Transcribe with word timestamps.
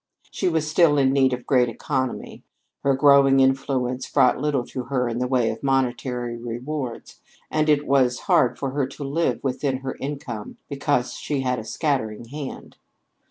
She 0.31 0.47
was 0.49 0.67
still 0.67 0.97
in 0.97 1.13
need 1.13 1.31
of 1.31 1.45
great 1.45 1.69
economy. 1.69 2.41
Her 2.83 2.95
growing 2.95 3.39
influence 3.39 4.09
brought 4.09 4.41
little 4.41 4.65
to 4.65 4.85
her 4.85 5.07
in 5.07 5.19
the 5.19 5.27
way 5.27 5.51
of 5.51 5.61
monetary 5.61 6.37
rewards, 6.37 7.21
and 7.51 7.69
it 7.69 7.85
was 7.85 8.21
hard 8.21 8.57
for 8.57 8.71
her 8.71 8.87
to 8.87 9.03
live 9.03 9.43
within 9.43 9.81
her 9.85 9.95
income 10.01 10.57
because 10.67 11.13
she 11.13 11.41
had 11.41 11.59
a 11.59 11.63
scattering 11.63 12.25
hand. 12.29 12.77